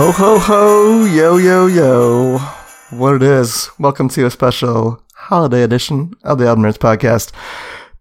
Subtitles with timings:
[0.00, 2.38] Ho ho ho, yo yo yo.
[2.88, 3.68] What it is.
[3.78, 7.32] Welcome to a special holiday edition of the Album Nerds Podcast.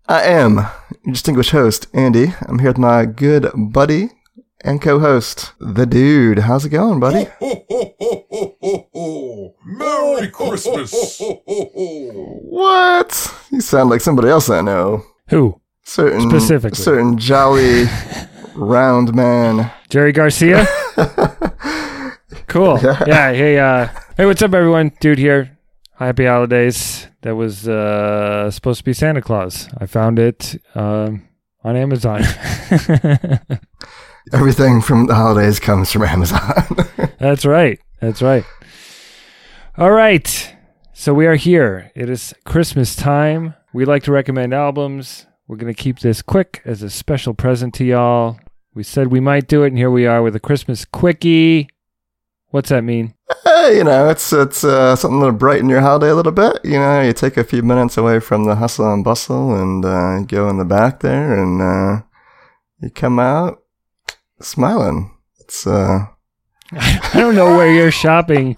[0.08, 0.56] I am
[1.04, 2.34] your distinguished host, Andy.
[2.48, 4.12] I'm here with my good buddy
[4.62, 6.40] and co-host, the dude.
[6.40, 7.26] How's it going, buddy?
[7.26, 9.56] Ho, ho, ho, ho, ho, ho.
[9.66, 11.20] Merry Christmas!
[12.16, 13.34] What?
[13.52, 15.04] You sound like somebody else I know.
[15.28, 15.60] Who?
[15.84, 16.82] Certain Specifically.
[16.82, 17.88] certain jolly
[18.56, 19.70] round man.
[19.90, 20.66] Jerry Garcia?
[22.48, 22.80] cool.
[22.82, 23.34] Yeah.
[23.34, 24.92] Hey, uh, hey, what's up, everyone?
[25.00, 25.58] Dude here.
[25.96, 27.08] Happy holidays.
[27.22, 29.70] That was uh, supposed to be Santa Claus.
[29.78, 31.28] I found it um,
[31.64, 32.22] on Amazon.
[34.32, 36.64] Everything from the holidays comes from Amazon.
[37.20, 37.80] That's right.
[38.00, 38.46] That's right.
[39.78, 40.56] All right.
[40.94, 41.92] So we are here.
[41.96, 43.56] It is Christmas time.
[43.74, 45.26] We like to recommend albums.
[45.48, 48.40] We're going to keep this quick as a special present to y'all.
[48.74, 51.70] We said we might do it, and here we are with a Christmas quickie.
[52.52, 53.14] What's that mean?
[53.46, 56.60] Eh, you know, it's it's uh, something to brighten your holiday a little bit.
[56.64, 60.22] You know, you take a few minutes away from the hustle and bustle and uh,
[60.22, 62.02] go in the back there, and uh,
[62.82, 63.62] you come out
[64.42, 65.16] smiling.
[65.40, 66.08] It's uh,
[66.72, 68.58] I don't know where you're shopping.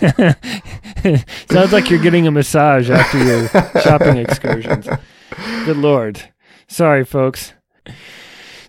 [1.50, 3.48] Sounds like you're getting a massage after your
[3.82, 4.88] shopping excursions.
[5.64, 6.22] Good lord.
[6.68, 7.52] Sorry, folks.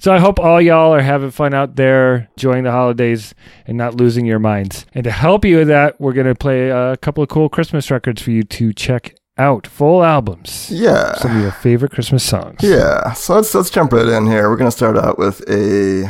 [0.06, 3.34] So I hope all y'all are having fun out there, enjoying the holidays,
[3.66, 4.86] and not losing your minds.
[4.94, 7.90] And to help you with that, we're going to play a couple of cool Christmas
[7.90, 9.66] records for you to check out.
[9.66, 10.70] Full albums.
[10.70, 12.58] yeah, Some of your favorite Christmas songs.
[12.62, 13.14] yeah.
[13.14, 14.48] So let's let's jump right in here.
[14.48, 16.04] We're gonna start out with a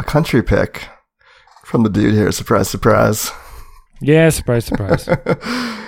[0.00, 0.88] a country pick
[1.64, 2.32] from the dude here.
[2.32, 3.30] Surprise, surprise.
[4.00, 5.08] Yeah, surprise, surprise.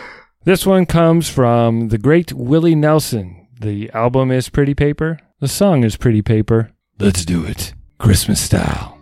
[0.44, 3.48] This one comes from the great Willie Nelson.
[3.60, 5.18] The album is Pretty Paper.
[5.40, 6.70] The song is Pretty Paper.
[7.00, 7.72] Let's do it.
[7.98, 8.98] Christmas style.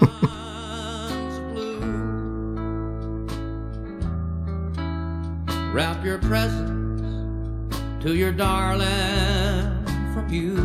[5.72, 10.56] Wrap your presents to your darling from you.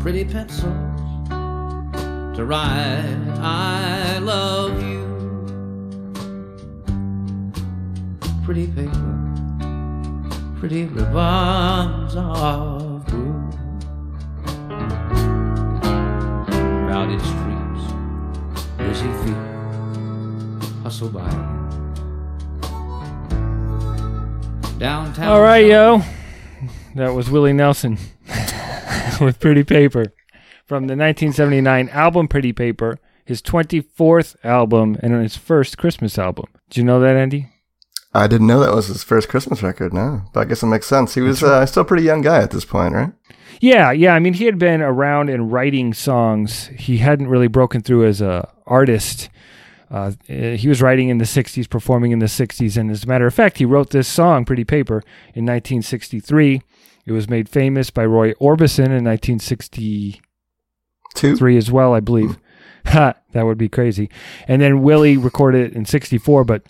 [0.00, 0.72] Pretty pencils
[2.36, 5.02] to write I love you.
[8.44, 9.30] Pretty paper,
[10.58, 12.71] pretty ribbons of
[17.12, 19.36] Crowded streets, busy feet
[20.82, 21.28] hustle by.
[24.78, 25.28] Downtown.
[25.28, 26.00] All right, yo.
[26.94, 27.98] That was Willie Nelson
[29.20, 30.06] with Pretty Paper
[30.64, 36.46] from the 1979 album Pretty Paper, his 24th album and his first Christmas album.
[36.70, 37.51] Did you know that, Andy?
[38.14, 39.94] I didn't know that was his first Christmas record.
[39.94, 41.14] No, but I guess it makes sense.
[41.14, 43.12] He was uh, still a pretty young guy at this point, right?
[43.60, 44.14] Yeah, yeah.
[44.14, 46.66] I mean, he had been around and writing songs.
[46.76, 49.30] He hadn't really broken through as a artist.
[49.90, 53.06] Uh, eh, he was writing in the 60s, performing in the 60s, and as a
[53.06, 55.02] matter of fact, he wrote this song, Pretty Paper,
[55.34, 56.62] in 1963.
[57.04, 60.20] It was made famous by Roy Orbison in 1963
[61.14, 61.48] Two.
[61.56, 62.38] as well, I believe.
[62.84, 64.10] Ha, that would be crazy.
[64.48, 66.64] And then Willie recorded it in 64, but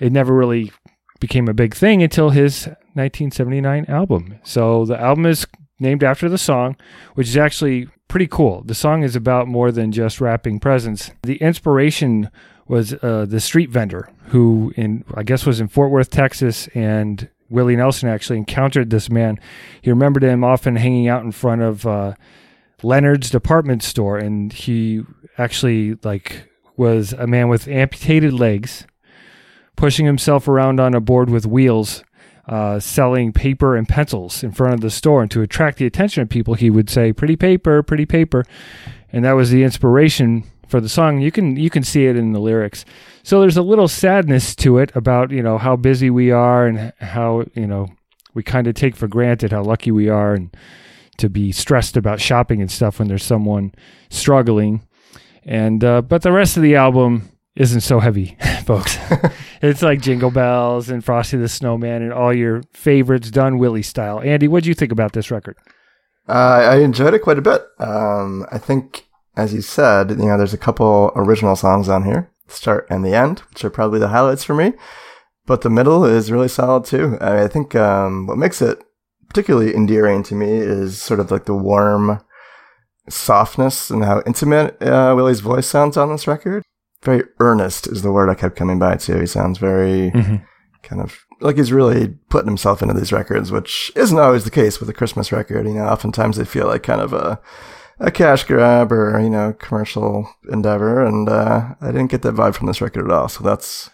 [0.00, 0.72] it never really
[1.20, 4.38] became a big thing until his 1979 album.
[4.42, 5.46] So the album is
[5.78, 6.76] named after the song,
[7.14, 8.62] which is actually pretty cool.
[8.64, 11.10] The song is about more than just wrapping presents.
[11.22, 12.30] The inspiration
[12.66, 17.28] was uh, the street vendor who, in I guess, was in Fort Worth, Texas, and
[17.50, 19.38] Willie Nelson actually encountered this man.
[19.82, 22.14] He remembered him often hanging out in front of uh,
[22.82, 25.02] Leonard's department store, and he
[25.38, 28.86] actually like was a man with amputated legs,
[29.76, 32.04] pushing himself around on a board with wheels,
[32.48, 35.22] uh, selling paper and pencils in front of the store.
[35.22, 38.44] And to attract the attention of people, he would say, "Pretty paper, pretty paper,"
[39.12, 41.20] and that was the inspiration for the song.
[41.20, 42.84] You can you can see it in the lyrics.
[43.22, 46.92] So there's a little sadness to it about you know how busy we are and
[47.00, 47.88] how you know
[48.34, 50.54] we kind of take for granted how lucky we are and
[51.16, 53.72] to be stressed about shopping and stuff when there's someone
[54.10, 54.82] struggling.
[55.44, 58.36] And uh, but the rest of the album isn't so heavy,
[58.66, 58.98] folks.
[59.62, 64.20] it's like Jingle Bells and Frosty the Snowman and all your favorites done Willie style.
[64.20, 65.56] Andy, what do you think about this record?
[66.28, 67.62] Uh, I enjoyed it quite a bit.
[67.78, 69.06] Um, I think,
[69.36, 73.14] as you said, you know, there's a couple original songs on here, start and the
[73.14, 74.72] end, which are probably the highlights for me.
[75.46, 77.18] But the middle is really solid too.
[77.20, 78.82] I, I think um, what makes it
[79.28, 82.20] particularly endearing to me is sort of like the warm
[83.08, 86.62] softness and how intimate uh, Willie's voice sounds on this record.
[87.04, 89.20] Very earnest is the word I kept coming back to.
[89.20, 90.10] He sounds very
[90.82, 94.80] kind of like he's really putting himself into these records, which isn't always the case
[94.80, 95.66] with a Christmas record.
[95.66, 97.40] You know, oftentimes they feel like kind of a
[98.00, 102.54] a cash grab or you know commercial endeavor, and uh, I didn't get that vibe
[102.54, 103.28] from this record at all.
[103.28, 103.90] So that's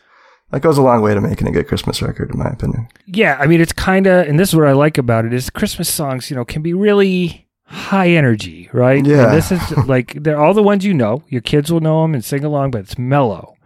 [0.50, 2.88] that goes a long way to making a good Christmas record, in my opinion.
[3.06, 5.48] Yeah, I mean, it's kind of, and this is what I like about it is
[5.48, 9.04] Christmas songs, you know, can be really high energy, right?
[9.04, 9.26] Yeah.
[9.26, 11.22] And this is like they're all the ones you know.
[11.28, 13.56] Your kids will know them and sing along, but it's mellow,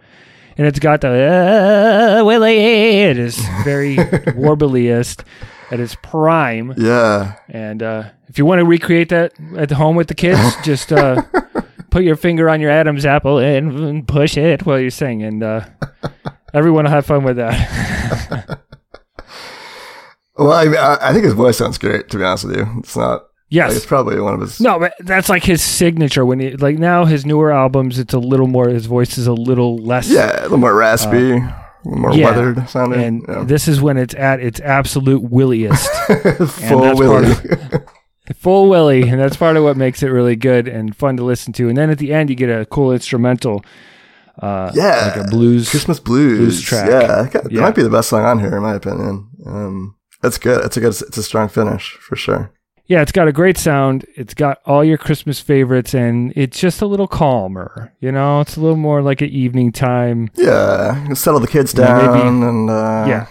[0.56, 2.58] and it's got the uh, Willie.
[2.58, 3.96] It is very
[4.36, 5.24] warbliest
[5.70, 6.74] at its prime.
[6.76, 10.92] Yeah, And uh, if you want to recreate that at home with the kids, just
[10.92, 11.22] uh,
[11.90, 15.64] put your finger on your Adam's apple and, push it while you sing, and uh,
[16.52, 18.60] everyone will have fun with that.
[20.36, 22.10] well, I I think his voice sounds great.
[22.10, 23.24] To be honest with you, it's not.
[23.48, 23.68] Yes.
[23.68, 24.60] Like, it's probably one of his.
[24.60, 26.24] No, but that's like his signature.
[26.24, 28.68] When he like now his newer albums, it's a little more.
[28.68, 30.08] His voice is a little less.
[30.08, 31.50] Yeah, a little more raspy, a
[31.84, 32.26] little more Uh, yeah.
[32.26, 33.00] weathered sounding.
[33.00, 33.44] And yeah.
[33.44, 35.88] this is when it's at its absolute williest,
[36.68, 37.30] full Willie.
[37.32, 37.82] of-
[38.36, 41.52] full Willie, and that's part of what makes it really good and fun to listen
[41.54, 41.68] to.
[41.68, 43.64] And then at the end, you get a cool instrumental.
[44.40, 45.12] Uh, Yeah.
[45.16, 45.70] like a blues.
[45.70, 46.38] Christmas blues.
[46.38, 46.88] blues track.
[46.90, 47.60] Yeah, that, that Yeah.
[47.60, 49.28] might be the best song on here, in my opinion.
[49.46, 50.64] Um, that's good.
[50.64, 50.88] It's a good.
[51.02, 52.50] It's a strong finish for sure.
[52.86, 54.04] Yeah, it's got a great sound.
[54.14, 57.94] It's got all your Christmas favorites, and it's just a little calmer.
[58.00, 60.30] You know, it's a little more like an evening time.
[60.34, 63.26] Yeah, settle the kids Yeah, down maybe- and uh, Yeah.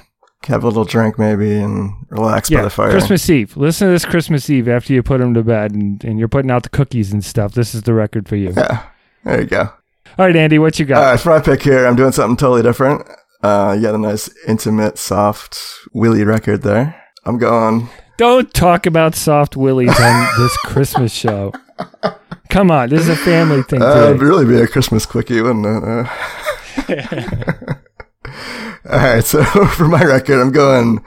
[0.48, 2.90] have a little drink maybe and relax by the fire.
[2.90, 3.56] Christmas Eve.
[3.56, 6.50] Listen to this Christmas Eve after you put them to bed, and, and you're putting
[6.50, 7.54] out the cookies and stuff.
[7.54, 8.54] This is the record for you.
[8.58, 8.82] Yeah,
[9.24, 9.70] there you go.
[10.18, 10.98] All right, Andy, what you got?
[11.04, 13.08] All right, for my pick here, I'm doing something totally different.
[13.44, 15.60] Uh, you got a nice, intimate, soft,
[15.94, 17.00] willy record there.
[17.26, 17.88] I'm going.
[18.18, 21.52] Don't talk about soft willies on this Christmas show.
[22.50, 23.82] Come on, this is a family thing.
[23.82, 25.84] Uh, it'd really be a Christmas quickie, wouldn't it?
[25.84, 26.08] Uh,
[28.90, 29.44] all right, so
[29.76, 31.04] for my record, I'm going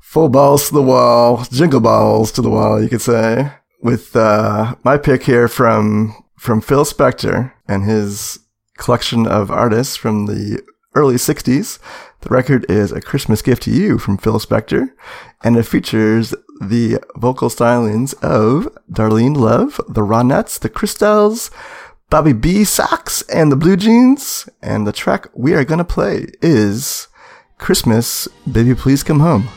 [0.00, 4.74] full balls to the wall, jingle balls to the wall, you could say, with uh,
[4.82, 8.40] my pick here from from Phil Spector and his
[8.76, 10.62] collection of artists from the
[10.94, 11.78] early '60s.
[12.22, 14.90] The record is "A Christmas Gift to You" from Phil Spector,
[15.44, 21.50] and it features the vocal stylings of Darlene Love, the Ronettes, the Crystals,
[22.10, 22.62] Bobby B.
[22.62, 24.48] Soxx, and the Blue Jeans.
[24.62, 27.08] And the track we are gonna play is
[27.58, 29.48] Christmas, Baby Please Come Home.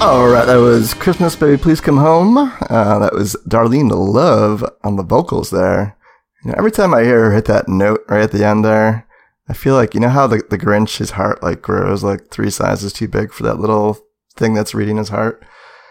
[0.00, 2.38] All right, that was Christmas, Baby Please Come Home.
[2.38, 5.96] Uh, that was Darlene Love on the vocals there.
[6.44, 9.06] You know, every time I hear her hit that note right at the end there,
[9.48, 12.48] I feel like, you know how the, the Grinch, his heart like grows like three
[12.50, 13.98] sizes too big for that little
[14.36, 15.44] thing that's reading his heart?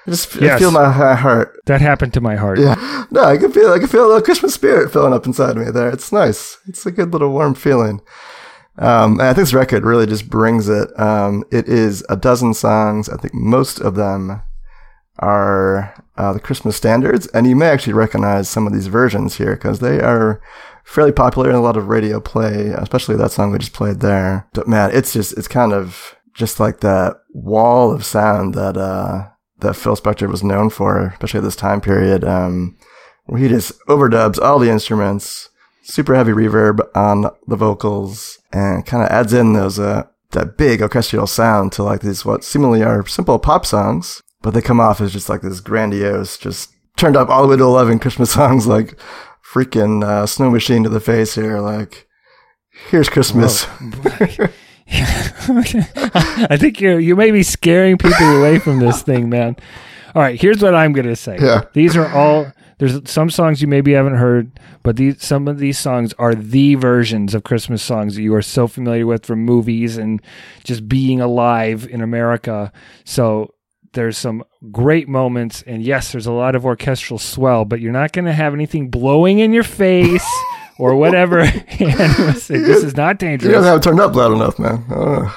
[0.08, 0.60] I just I Yes.
[0.60, 1.60] feel my heart.
[1.66, 2.60] That happened to my heart.
[2.60, 3.06] Yeah.
[3.12, 5.70] No, I can feel I can feel a little Christmas spirit filling up inside me
[5.70, 5.90] there.
[5.90, 6.58] It's nice.
[6.66, 8.00] It's a good little warm feeling.
[8.80, 10.88] Um, I think this record really just brings it.
[11.00, 13.10] Um, it is a dozen songs.
[13.10, 14.42] I think most of them
[15.20, 19.56] are uh, the Christmas standards, and you may actually recognize some of these versions here
[19.56, 20.42] because they are
[20.84, 24.48] fairly popular in a lot of radio play, especially that song we just played there.
[24.54, 29.28] But man, it's just it's kind of just like that wall of sound that uh,
[29.60, 32.78] that Phil Spector was known for, especially at this time period, um,
[33.26, 35.50] where he just overdubs all the instruments,
[35.88, 40.82] super heavy reverb on the vocals, and kind of adds in those uh, that big
[40.82, 45.02] orchestral sound to like these what seemingly are simple pop songs, but they come off
[45.02, 48.68] as just like this grandiose, just turned up all the way to eleven Christmas songs,
[48.68, 49.00] like
[49.54, 52.04] freaking uh, Snow Machine to the face here, like.
[52.92, 53.66] Here's Christmas.
[54.88, 59.58] I think you you may be scaring people away from this thing, man.
[60.16, 61.38] All right, here's what I'm gonna say.
[61.40, 61.64] Yeah.
[61.74, 62.52] These are all.
[62.80, 66.76] There's some songs you maybe haven't heard, but these some of these songs are the
[66.76, 70.22] versions of Christmas songs that you are so familiar with from movies and
[70.64, 72.72] just being alive in America.
[73.04, 73.56] So
[73.94, 78.12] there's some great moments, and yes, there's a lot of orchestral swell, but you're not
[78.12, 80.26] going to have anything blowing in your face
[80.78, 81.46] or whatever.
[81.78, 85.32] This is not You dangerous guys haven't turned up loud enough, man.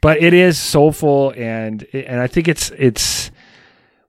[0.00, 3.30] But it is soulful and and I think it's it's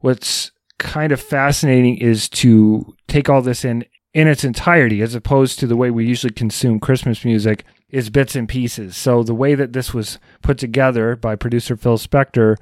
[0.02, 5.60] what's kind of fascinating is to take all this in in its entirety as opposed
[5.60, 8.98] to the way we usually consume Christmas music is bits and pieces.
[8.98, 12.56] So the way that this was put together by producer Phil Spector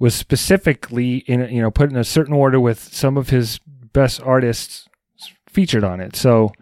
[0.00, 3.60] was specifically in you know put in a certain order with some of his
[3.92, 4.88] best artists
[5.48, 6.16] featured on it.
[6.16, 6.52] So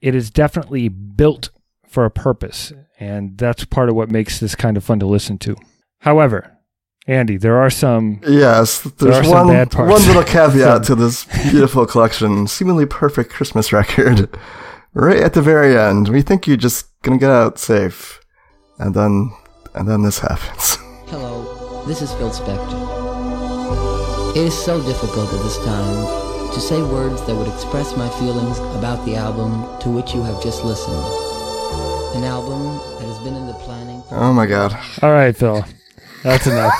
[0.00, 1.50] it is definitely built
[1.86, 5.36] for a purpose, and that's part of what makes this kind of fun to listen
[5.38, 5.56] to.
[6.00, 6.56] However,
[7.06, 9.90] Andy, there are some Yes, There there's are some one, bad parts.
[9.90, 14.28] one little caveat to this beautiful collection, seemingly perfect Christmas record.
[14.94, 18.20] Right at the very end, we think you're just gonna get out safe,
[18.78, 19.32] and then,
[19.74, 20.76] and then this happens.
[21.06, 22.76] Hello, this is Phil Spector.
[24.36, 28.58] It is so difficult at this time to say words that would express my feelings
[28.76, 31.02] about the album to which you have just listened.
[32.14, 32.62] An album
[32.98, 34.02] that has been in the planning.
[34.10, 34.78] Oh my god!
[35.00, 35.64] All right, Phil.
[36.22, 36.74] That's enough.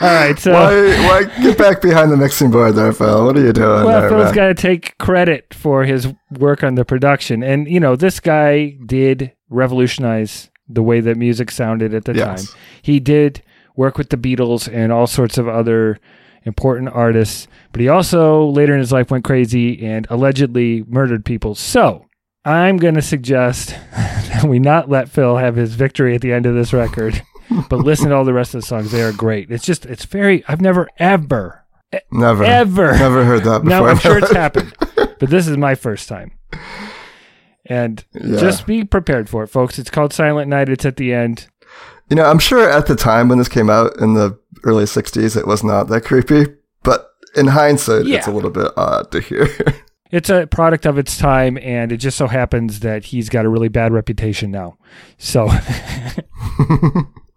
[0.00, 0.72] All right, so Why,
[1.08, 3.24] why get back behind the mixing board there, Phil?
[3.24, 6.76] What are you doing well, there, Phil's got to take credit for his work on
[6.76, 12.04] the production, and you know this guy did revolutionize the way that music sounded at
[12.04, 12.46] the Yes.
[12.50, 12.60] time.
[12.82, 13.42] He did
[13.76, 15.98] work with the Beatles and all sorts of other
[16.44, 21.54] important artists, but he also later in his life went crazy and allegedly murdered people.
[21.54, 22.04] So.
[22.44, 26.46] I'm going to suggest that we not let Phil have his victory at the end
[26.46, 27.20] of this record,
[27.68, 28.90] but listen to all the rest of the songs.
[28.90, 29.50] They are great.
[29.50, 31.64] It's just, it's very, I've never, ever,
[32.12, 33.70] Never, ever never heard that before.
[33.70, 36.32] now I'm sure it's happened, but this is my first time.
[37.64, 38.38] And Yeah.
[38.38, 39.78] just be prepared for it, folks.
[39.78, 40.68] It's called Silent Night.
[40.68, 41.48] It's at the end.
[42.10, 45.36] You know, I'm sure at the time when this came out in the early 60s,
[45.36, 46.46] it was not that creepy,
[46.82, 49.48] but in hindsight, it's a little bit odd to hear.
[50.10, 53.48] It's a product of its time, and it just so happens that he's got a
[53.50, 54.78] really bad reputation now.
[55.18, 55.50] So,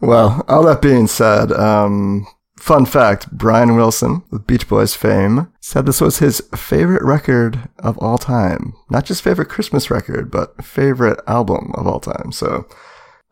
[0.00, 2.26] well, all that being said, um,
[2.58, 7.98] fun fact Brian Wilson, with Beach Boys fame, said this was his favorite record of
[7.98, 8.74] all time.
[8.90, 12.32] Not just favorite Christmas record, but favorite album of all time.
[12.32, 12.66] So,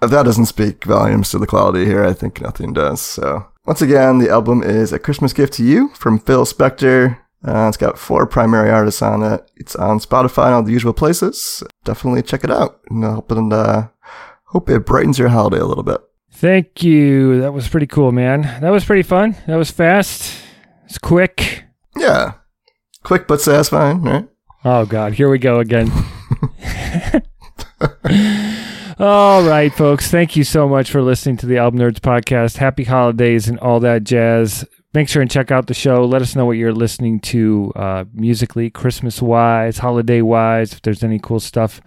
[0.01, 3.01] if that doesn't speak volumes to the quality here, I think nothing does.
[3.01, 7.19] So, once again, the album is A Christmas Gift to You from Phil Spector.
[7.47, 9.49] Uh, it's got four primary artists on it.
[9.57, 11.63] It's on Spotify and all the usual places.
[11.85, 12.81] Definitely check it out.
[12.91, 13.89] And hope it, uh,
[14.49, 16.01] hope it brightens your holiday a little bit.
[16.31, 17.41] thank you.
[17.41, 18.43] That was pretty cool, man.
[18.61, 19.37] That was pretty fun.
[19.47, 20.39] That was fast.
[20.85, 21.65] It's quick.
[21.97, 22.35] Yeah.
[23.03, 24.29] Quick but satisfying, right?
[24.65, 25.15] Oh, God.
[25.15, 25.91] Here we go again.
[28.99, 30.11] all right, folks.
[30.11, 32.57] Thank you so much for listening to the Album Nerds podcast.
[32.57, 34.65] Happy holidays and all that jazz.
[34.95, 36.05] Make sure and check out the show.
[36.05, 40.73] Let us know what you're listening to uh, musically, Christmas wise, holiday wise.
[40.73, 41.81] If there's any cool stuff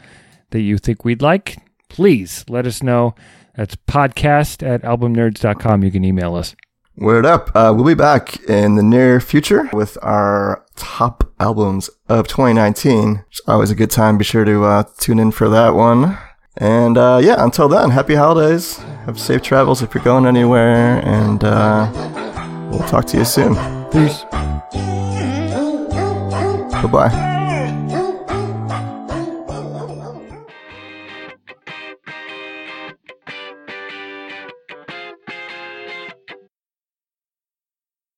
[0.51, 1.57] that you think we'd like,
[1.91, 3.13] please let us know.
[3.55, 5.83] That's podcast at albumnerds.com.
[5.83, 6.55] You can email us.
[6.95, 7.51] Word up.
[7.53, 13.25] Uh, we'll be back in the near future with our top albums of 2019.
[13.29, 14.17] It's always a good time.
[14.17, 16.17] Be sure to uh, tune in for that one.
[16.57, 18.77] And uh, yeah, until then, happy holidays.
[19.05, 21.05] Have safe travels if you're going anywhere.
[21.05, 23.55] And uh, we'll talk to you soon.
[23.91, 24.23] Peace.
[26.71, 27.30] Bye bye.